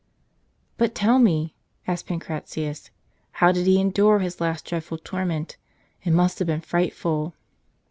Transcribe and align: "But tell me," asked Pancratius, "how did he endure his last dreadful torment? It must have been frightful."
"But 0.79 0.95
tell 0.95 1.19
me," 1.19 1.53
asked 1.85 2.07
Pancratius, 2.07 2.89
"how 3.33 3.51
did 3.51 3.67
he 3.67 3.79
endure 3.79 4.17
his 4.17 4.41
last 4.41 4.65
dreadful 4.65 4.97
torment? 4.97 5.57
It 6.03 6.09
must 6.11 6.39
have 6.39 6.47
been 6.47 6.61
frightful." 6.61 7.35